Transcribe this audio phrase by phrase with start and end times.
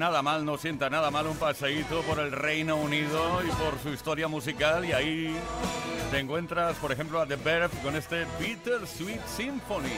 [0.00, 3.90] Nada mal, no sienta nada mal un paseíto por el Reino Unido y por su
[3.90, 5.36] historia musical y ahí
[6.10, 9.92] te encuentras, por ejemplo, a The Verve con este Bitter Sweet Symphony.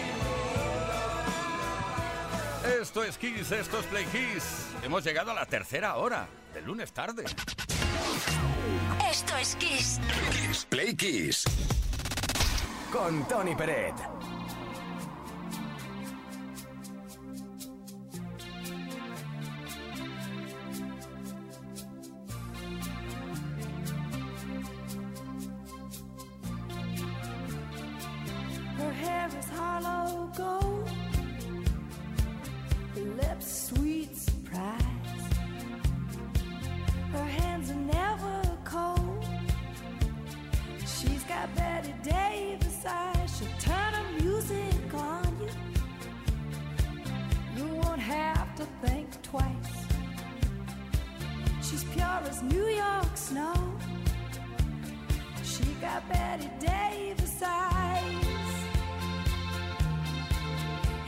[2.80, 4.66] Esto es Kiss, esto es Play Kiss.
[4.82, 7.24] Hemos llegado a la tercera hora, del lunes tarde.
[9.08, 10.00] Esto es Kiss.
[10.32, 11.44] Kiss Play Kiss.
[12.92, 13.94] Con Tony Peret.
[41.54, 43.38] Betty Davis eyes.
[43.38, 45.50] She'll turn her music on you.
[47.56, 49.86] You won't have to think twice.
[51.62, 53.54] She's pure as New York snow.
[55.42, 58.52] She got Betty Davis eyes.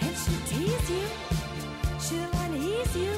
[0.00, 1.06] And she'll tease you,
[2.00, 3.14] she'll unease you.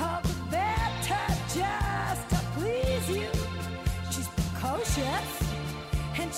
[0.00, 3.28] All the better just to please you.
[4.10, 5.49] She's precocious,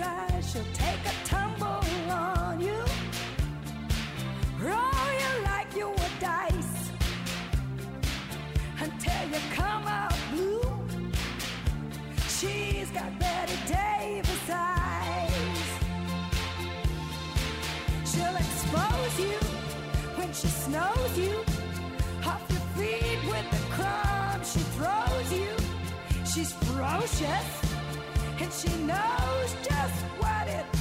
[0.00, 2.82] She'll take a tumble on you.
[4.58, 6.90] Roll you like you dice
[8.80, 9.86] until you come
[10.32, 10.62] blue.
[12.28, 15.68] She's got Betty Davis eyes.
[18.10, 19.38] She'll expose you
[20.16, 20.48] when she
[21.18, 21.44] you
[22.24, 25.52] off your feet with the crumbs she throws you.
[26.24, 27.69] She's ferocious
[28.40, 30.79] and she knows just what it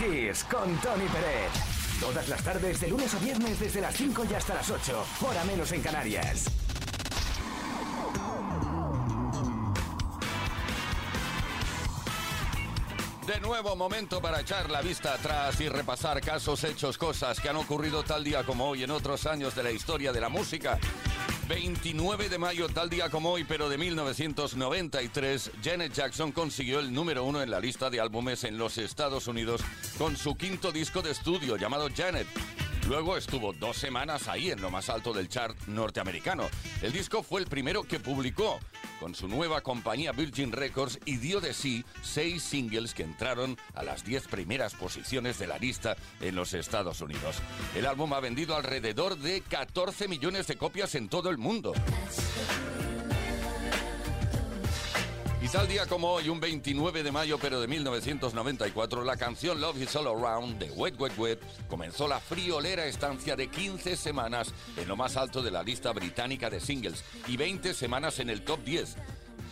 [0.00, 2.00] Con Tony Pérez.
[2.00, 5.04] Todas las tardes, de lunes a viernes, desde las 5 y hasta las 8.
[5.20, 6.46] Hora menos en Canarias.
[13.26, 17.56] De nuevo momento para echar la vista atrás y repasar casos, hechos, cosas que han
[17.56, 20.78] ocurrido tal día como hoy en otros años de la historia de la música.
[21.50, 27.24] 29 de mayo, tal día como hoy, pero de 1993, Janet Jackson consiguió el número
[27.24, 29.60] uno en la lista de álbumes en los Estados Unidos
[29.98, 32.28] con su quinto disco de estudio llamado Janet.
[32.86, 36.48] Luego estuvo dos semanas ahí en lo más alto del chart norteamericano.
[36.82, 38.60] El disco fue el primero que publicó
[39.00, 43.82] con su nueva compañía Virgin Records y dio de sí seis singles que entraron a
[43.82, 47.36] las diez primeras posiciones de la lista en los Estados Unidos.
[47.74, 51.72] El álbum ha vendido alrededor de 14 millones de copias en todo el mundo.
[55.52, 59.96] Tal día como hoy, un 29 de mayo, pero de 1994, la canción Love Is
[59.96, 64.94] All Around de Wet Wet Wet comenzó la friolera estancia de 15 semanas en lo
[64.94, 68.94] más alto de la lista británica de singles y 20 semanas en el top 10.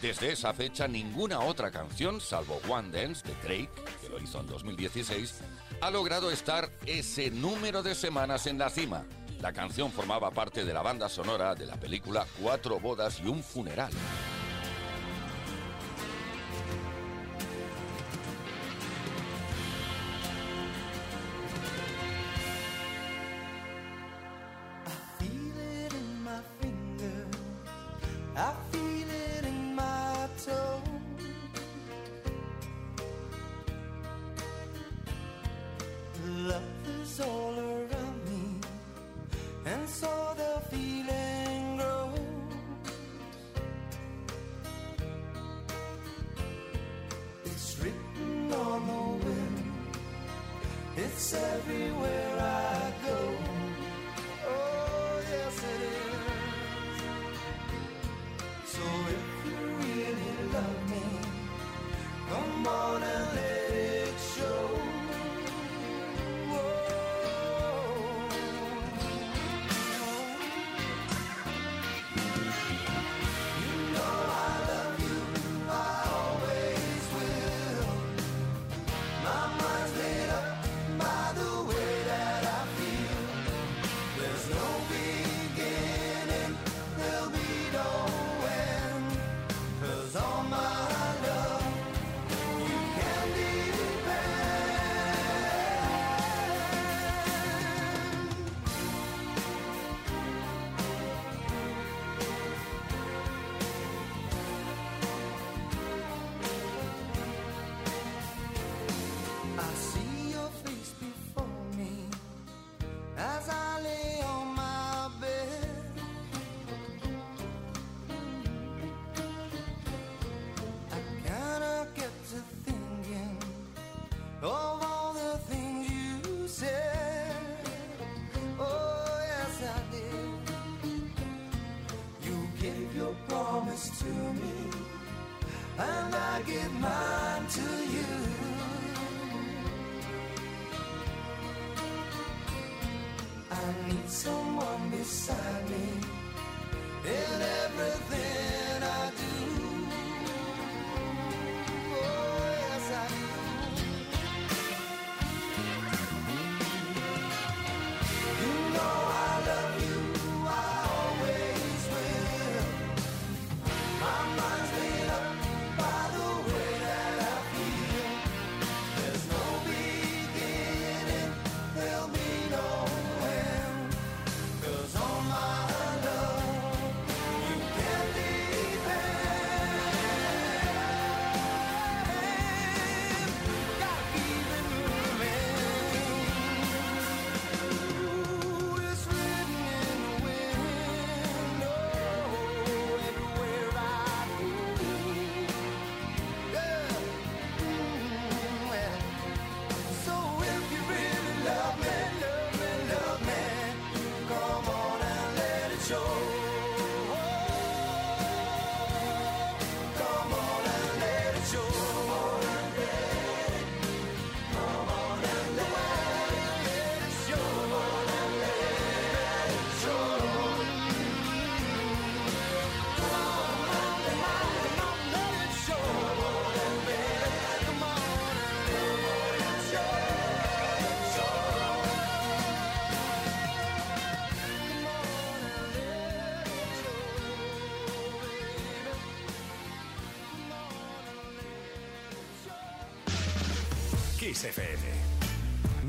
[0.00, 4.47] Desde esa fecha, ninguna otra canción, salvo One Dance de Drake, que lo hizo en
[4.47, 5.40] 2016,
[5.81, 9.05] ha logrado estar ese número de semanas en la cima.
[9.40, 13.43] La canción formaba parte de la banda sonora de la película Cuatro bodas y un
[13.43, 13.90] funeral.
[37.20, 38.60] all around me,
[39.66, 42.18] and so the feeling grows.
[47.44, 49.72] It's written on the wind,
[50.96, 53.18] it's everywhere I go.
[54.46, 54.77] Oh.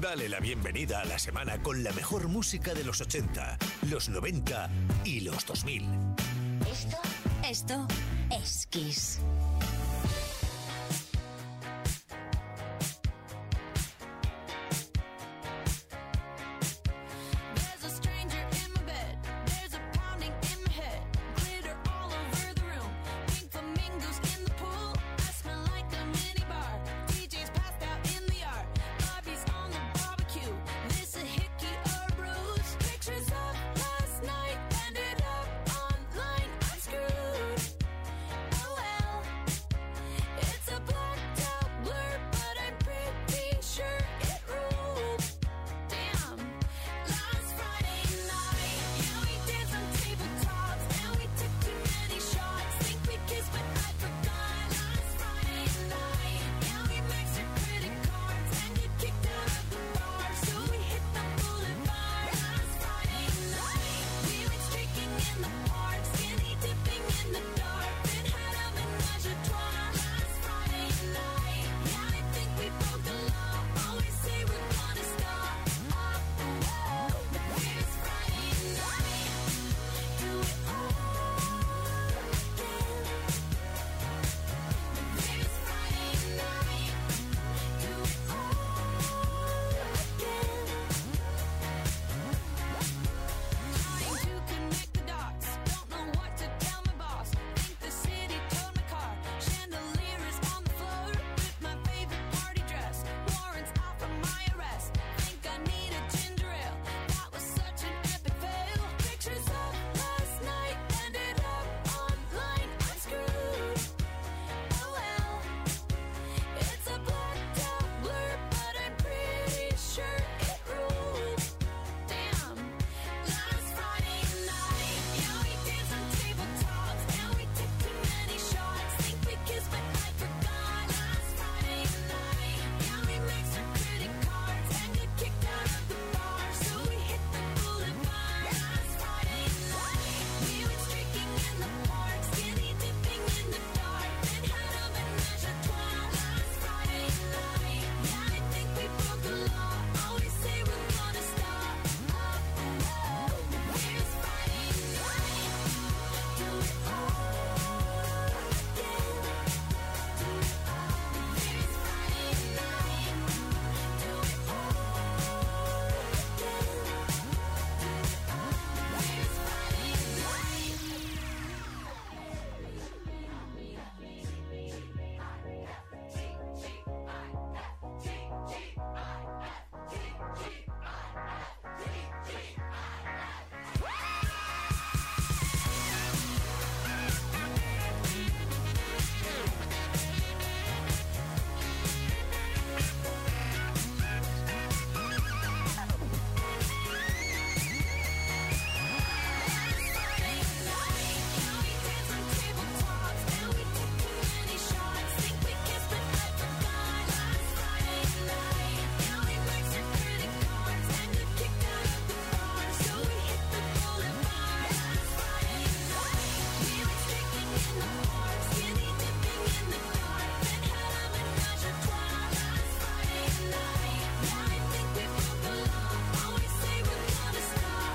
[0.09, 3.59] Dale la bienvenida a la semana con la mejor música de los 80,
[3.91, 4.67] los 90
[5.03, 5.85] y los 2000.
[6.67, 6.97] Esto,
[7.47, 7.87] esto
[8.31, 9.19] es Kiss.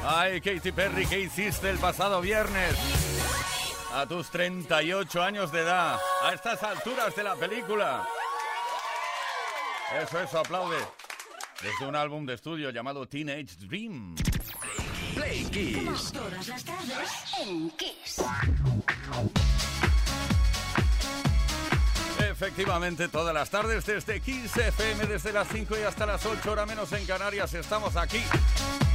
[0.07, 2.77] Ay, Katy Perry, ¿qué hiciste el pasado viernes?
[3.95, 8.07] A tus 38 años de edad, a estas alturas de la película.
[10.03, 10.77] Eso, eso, aplaude.
[11.63, 14.15] Desde un álbum de estudio llamado Teenage Dream.
[15.15, 16.13] Play Kiss.
[16.13, 18.23] Todas las tardes en Kiss.
[22.35, 26.67] Efectivamente, todas las tardes desde 15 FM, desde las 5 y hasta las 8 horas
[26.67, 28.21] menos en Canarias, estamos aquí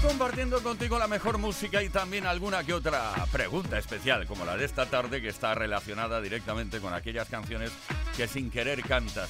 [0.06, 4.66] compartiendo contigo la mejor música y también alguna que otra pregunta especial, como la de
[4.66, 7.72] esta tarde, que está relacionada directamente con aquellas canciones
[8.18, 9.30] que sin querer cantas.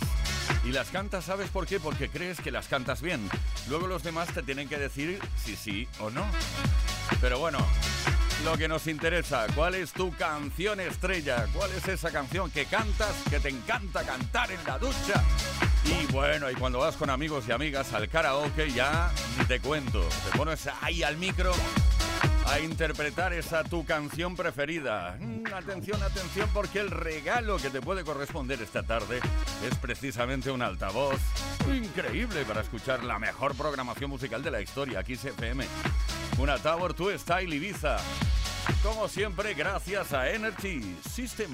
[0.65, 1.80] Y las cantas, ¿sabes por qué?
[1.80, 3.30] Porque crees que las cantas bien.
[3.67, 6.26] Luego los demás te tienen que decir si sí o no.
[7.22, 7.60] Pero bueno,
[8.43, 11.45] lo que nos interesa, ¿cuál es tu canción estrella?
[11.54, 15.23] ¿Cuál es esa canción que cantas, que te encanta cantar en la ducha?
[15.86, 19.12] Y bueno, y cuando vas con amigos y amigas al karaoke ya
[19.47, 21.54] te cuento, te pones ahí al micro
[22.49, 25.15] a interpretar esa tu canción preferida.
[25.19, 29.19] Mm, atención, atención, porque el regalo que te puede corresponder esta tarde
[29.67, 31.19] es precisamente un altavoz
[31.71, 35.65] increíble para escuchar la mejor programación musical de la historia, aquí FM.
[36.39, 37.97] Una Tower 2 Style Ibiza.
[38.81, 41.51] Como siempre, gracias a Energy System.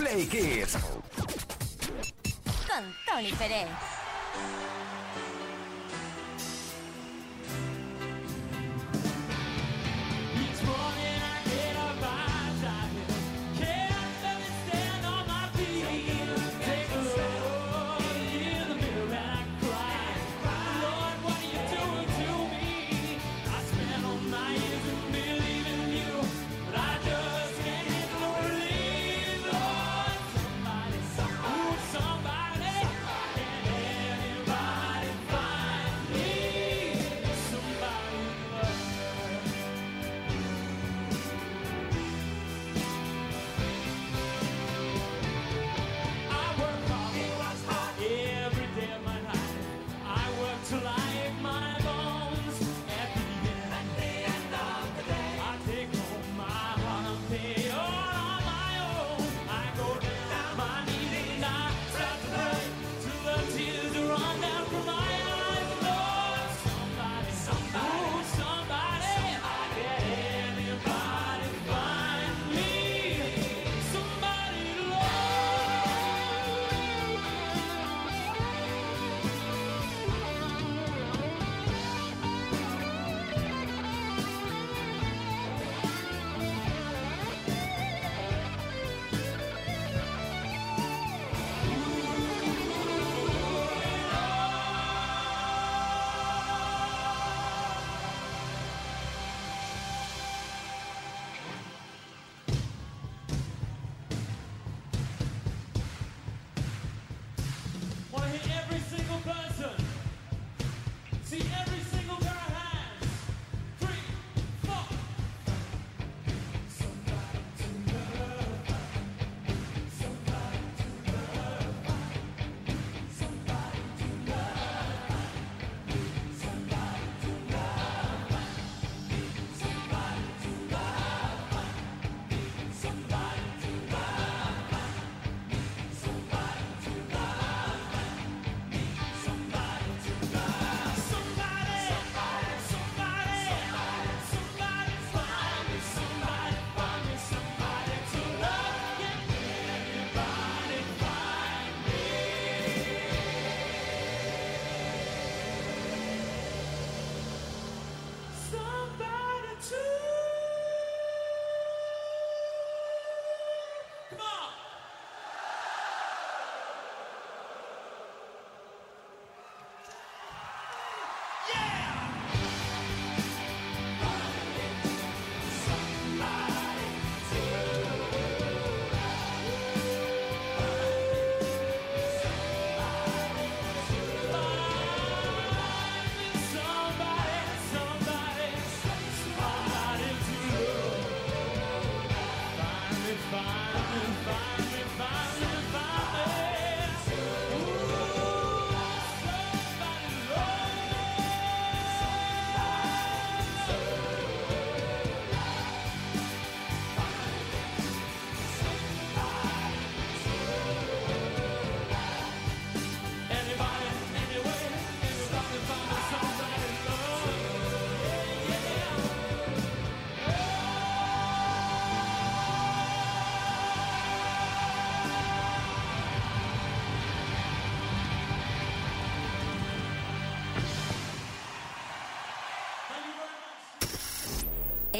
[0.00, 0.78] Play Kids.
[2.66, 3.68] Con Tony Pérez.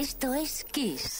[0.01, 1.20] Esto es Kiss.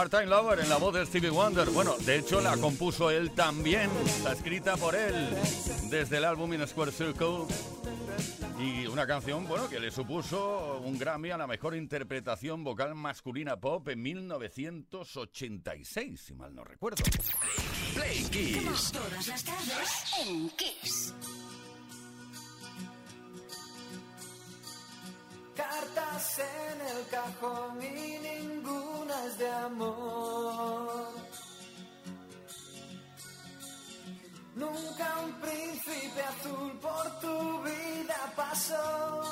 [0.00, 1.68] Part-Time Lover en la voz de Stevie Wonder.
[1.68, 5.28] Bueno, de hecho la compuso él también, está escrita por él
[5.90, 7.44] desde el álbum In Square Circle.
[8.58, 13.60] Y una canción, bueno, que le supuso un Grammy a la mejor interpretación vocal masculina
[13.60, 17.04] pop en 1986, si mal no recuerdo.
[17.92, 18.92] Play Kiss.
[18.92, 21.12] Todas las tardes en Kiss.
[25.60, 31.12] cartas en el cajón y ninguna es de amor.
[34.54, 39.22] Nunca un príncipe azul por tu vida pasó.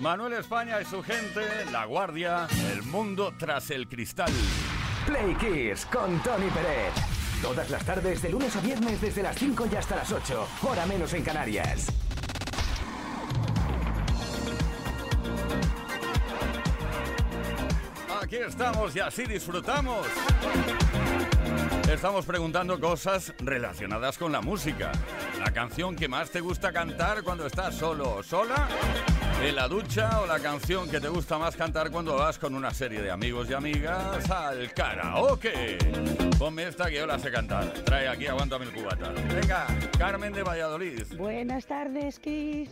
[0.00, 4.32] Manuel España y su gente, La Guardia, El Mundo tras el Cristal.
[5.04, 6.94] Play Kiss con Tony Pérez.
[7.42, 10.48] Todas las tardes, de lunes a viernes, desde las 5 y hasta las 8.
[10.62, 11.92] Hora menos en Canarias.
[18.22, 20.06] Aquí estamos y así disfrutamos.
[21.92, 24.92] Estamos preguntando cosas relacionadas con la música.
[25.40, 28.68] La canción que más te gusta cantar cuando estás solo o sola,
[29.42, 32.72] en la ducha o la canción que te gusta más cantar cuando vas con una
[32.72, 35.78] serie de amigos y amigas al karaoke.
[36.38, 37.70] Ponme esta que yo la sé cantar.
[37.84, 39.12] Trae aquí, aguántame el cubata.
[39.34, 39.66] Venga,
[39.98, 41.04] Carmen de Valladolid.
[41.16, 42.70] Buenas tardes, Kiss.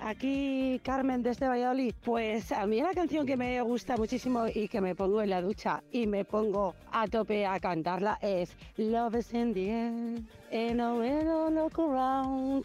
[0.00, 1.94] Aquí Carmen desde Valladolid.
[2.04, 5.42] Pues a mí la canción que me gusta muchísimo y que me pongo en la
[5.42, 10.80] ducha y me pongo a tope a cantarla es Love is in the air and
[10.80, 12.64] I will look around.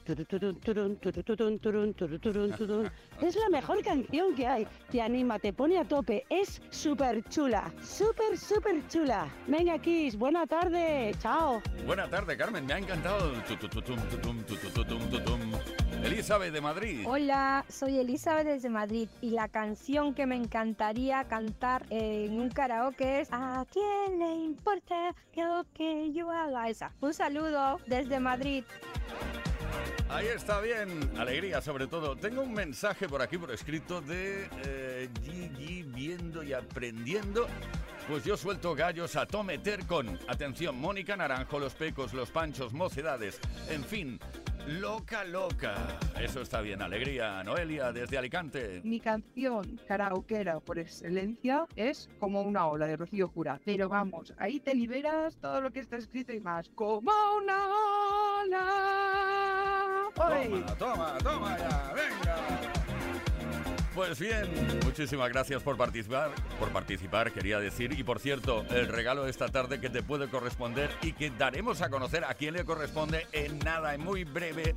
[3.21, 4.67] Es la mejor canción que hay.
[4.91, 6.25] Te anima, te pone a tope.
[6.29, 9.27] Es súper chula, súper, súper chula.
[9.47, 11.13] Venga, Kiss, buena tarde.
[11.19, 11.61] Chao.
[11.85, 12.65] Buena tarde, Carmen.
[12.65, 13.33] Me ha encantado.
[16.13, 17.05] Elizabeth de Madrid.
[17.07, 23.21] Hola, soy Elizabeth desde Madrid y la canción que me encantaría cantar en un karaoke
[23.21, 26.91] es ¿A quién le importa lo que yo haga esa?
[27.01, 28.63] Un saludo desde Madrid.
[30.09, 32.15] Ahí está bien, alegría sobre todo.
[32.15, 37.47] Tengo un mensaje por aquí por escrito de eh, Gigi viendo y aprendiendo.
[38.07, 43.39] Pues yo suelto gallos a tometer con, atención, Mónica Naranjo, Los Pecos, Los Panchos, Mocedades,
[43.69, 44.19] en fin,
[44.67, 45.75] loca, loca.
[46.19, 47.43] Eso está bien, alegría.
[47.43, 48.81] Noelia, desde Alicante.
[48.83, 53.59] Mi canción karaokera por excelencia es Como una ola de Rocío Jura.
[53.65, 56.69] Pero vamos, ahí te liberas todo lo que está escrito y más.
[56.69, 57.67] Como una
[58.41, 58.69] ola.
[60.15, 60.63] ¡Oy!
[60.77, 62.82] Toma, toma, toma ya, venga.
[63.95, 64.49] Pues bien,
[64.83, 67.93] muchísimas gracias por participar, por participar, quería decir.
[67.97, 71.81] Y por cierto, el regalo de esta tarde que te puede corresponder y que daremos
[71.81, 74.73] a conocer a quién le corresponde en nada, en muy breve.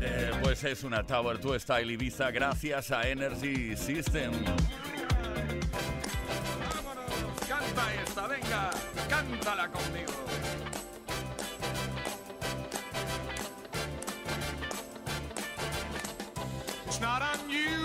[0.00, 4.32] eh, pues es una Tower 2 Style Ibiza gracias a Energy System.
[6.74, 8.70] Vámonos, canta esta, venga,
[9.08, 10.12] cántala conmigo.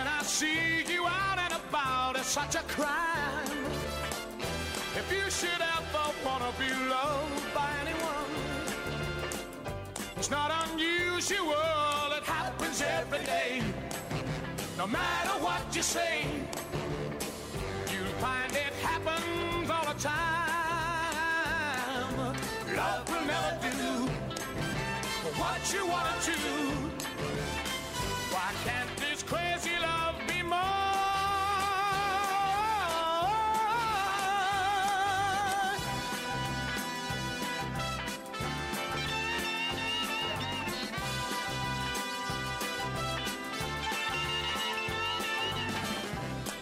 [0.00, 3.66] When I see you out and about, it's such a crime.
[4.96, 8.32] If you should ever wanna be loved by anyone,
[10.16, 13.62] it's not unusual, it happens every day.
[14.78, 16.24] No matter what you say,
[17.92, 20.16] you'll find it happens all the time.
[22.74, 24.08] Love will never do
[25.42, 26.89] what you wanna do.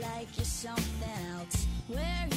[0.00, 1.66] Like you're something else.
[1.88, 2.28] Where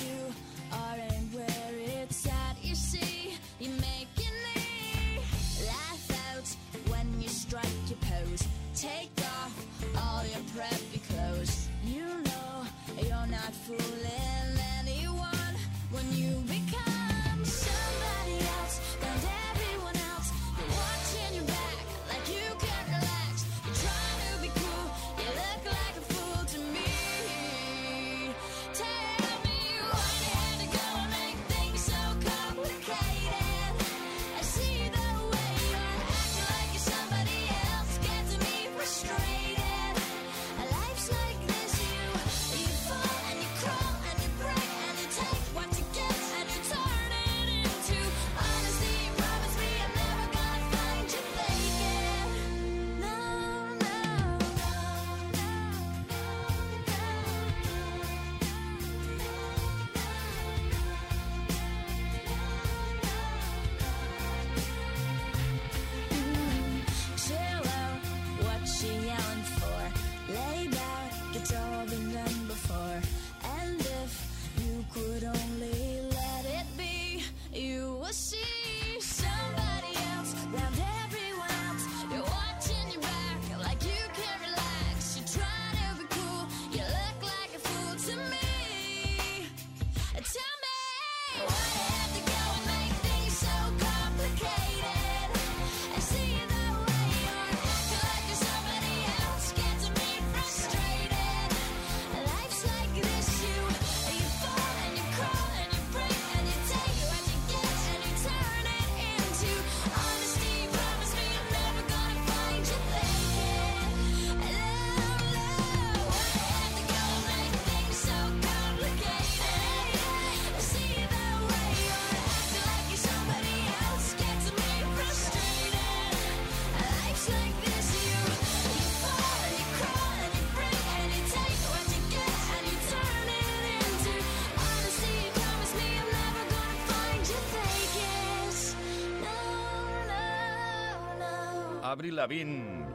[141.98, 142.04] no.
[142.04, 142.86] Avril Lavigne.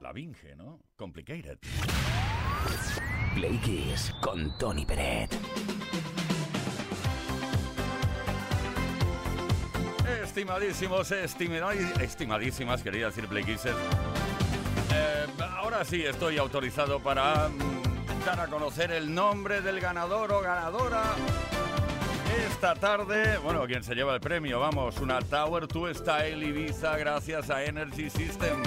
[0.00, 0.78] Lavinge, ¿no?
[0.96, 1.58] Complicated.
[3.34, 5.36] Play Kiss con Tony Peret.
[10.22, 13.76] Estimadísimos, estimadísimas, quería decir Play Kissers.
[14.94, 20.40] Eh, ahora sí estoy autorizado para mm, dar a conocer el nombre del ganador o
[20.40, 21.02] ganadora.
[22.44, 27.50] Esta tarde, bueno, quien se lleva el premio, vamos, una Tower 2 Style Ibiza gracias
[27.50, 28.62] a Energy System.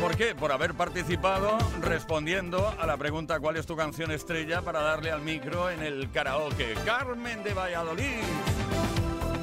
[0.00, 0.34] ¿Por qué?
[0.34, 5.22] Por haber participado respondiendo a la pregunta ¿cuál es tu canción estrella para darle al
[5.22, 6.74] micro en el karaoke?
[6.84, 8.22] Carmen de Valladolid.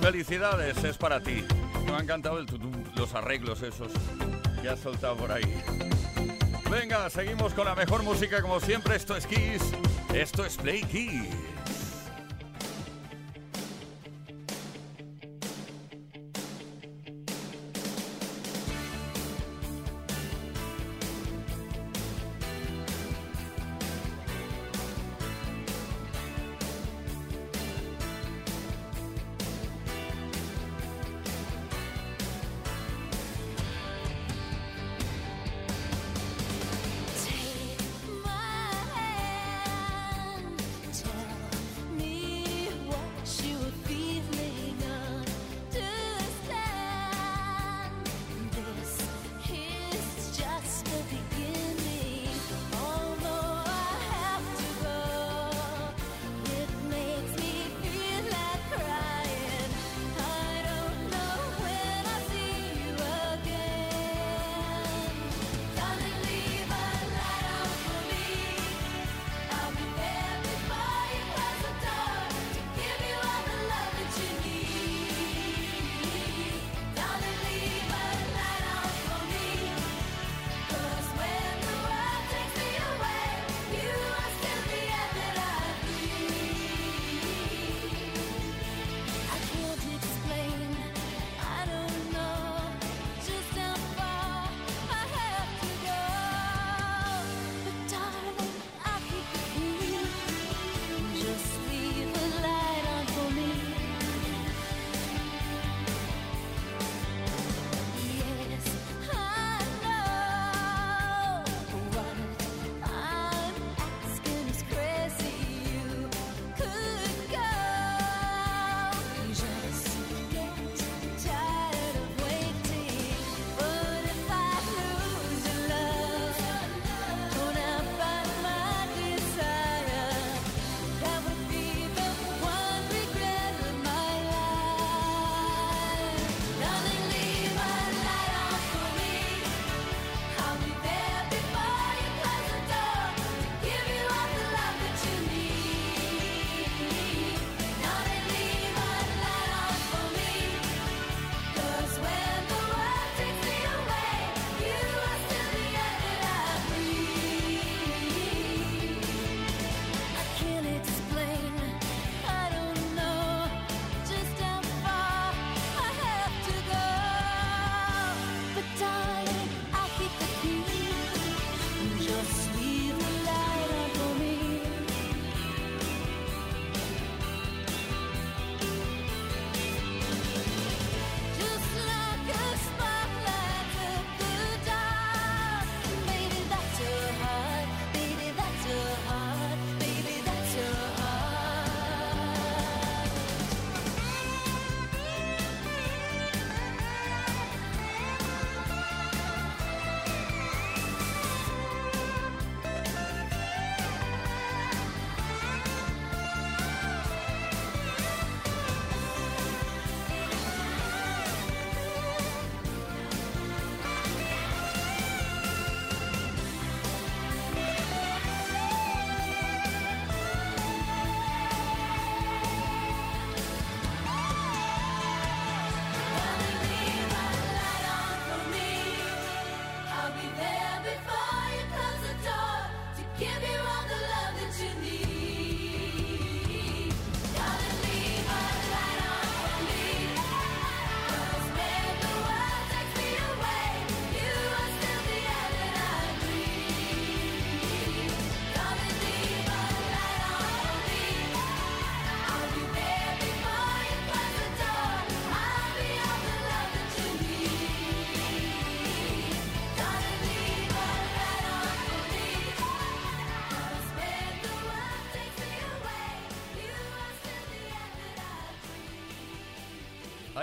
[0.02, 1.44] Felicidades, es para ti.
[1.86, 3.92] Me ha encantado el tutum, los arreglos esos
[4.62, 5.64] que has soltado por ahí.
[6.70, 8.96] Venga, seguimos con la mejor música como siempre.
[8.96, 9.74] Esto es Kiss.
[10.14, 11.43] Esto es Play Kiss.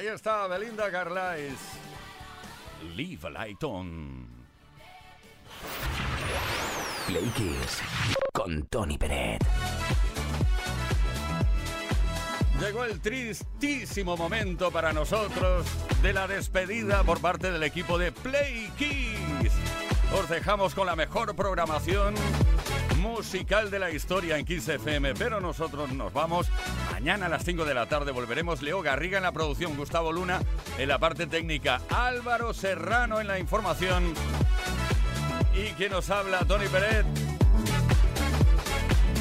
[0.01, 1.59] Ahí está Belinda Carlisle.
[2.97, 4.27] Leave a light on.
[7.07, 7.83] Play Kiss
[8.33, 9.45] con Tony Peret.
[12.59, 15.67] Llegó el tristísimo momento para nosotros
[16.01, 19.53] de la despedida por parte del equipo de Play Kiss.
[20.19, 22.15] Os dejamos con la mejor programación
[23.01, 26.51] musical de la historia en Kiss FM, pero nosotros nos vamos.
[27.01, 28.61] Mañana a las 5 de la tarde volveremos.
[28.61, 30.43] Leo Garriga en la producción, Gustavo Luna
[30.77, 34.13] en la parte técnica, Álvaro Serrano en la información.
[35.55, 37.07] Y quien nos habla, Tony Peret.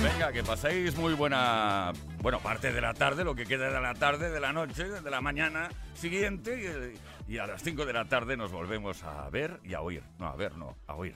[0.04, 3.94] Venga, que paséis muy buena, bueno, parte de la tarde, lo que queda de la
[3.94, 6.96] tarde, de la noche, de la mañana siguiente.
[7.30, 10.04] Y, a las 5 de la tarde nos volvemos a ver y a oír.
[10.18, 11.16] No, a ver, no, a oír.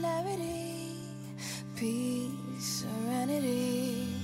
[0.00, 0.96] clarity,
[1.76, 4.23] peace, serenity.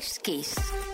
[0.00, 0.89] Esto es Kiss.